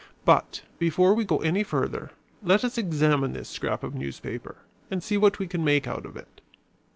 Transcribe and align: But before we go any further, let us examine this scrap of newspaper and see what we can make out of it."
But 0.25 0.63
before 0.79 1.13
we 1.13 1.25
go 1.25 1.41
any 1.41 1.61
further, 1.61 2.09
let 2.41 2.63
us 2.63 2.75
examine 2.75 3.33
this 3.33 3.49
scrap 3.49 3.83
of 3.83 3.93
newspaper 3.93 4.55
and 4.89 5.03
see 5.03 5.15
what 5.15 5.37
we 5.37 5.45
can 5.45 5.63
make 5.63 5.87
out 5.87 6.07
of 6.07 6.17
it." 6.17 6.41